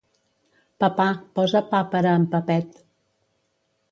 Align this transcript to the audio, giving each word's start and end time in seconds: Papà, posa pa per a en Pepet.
Papà, 0.83 1.05
posa 1.39 1.61
pa 1.75 1.83
per 1.93 2.01
a 2.11 2.15
en 2.21 2.27
Pepet. 2.33 2.83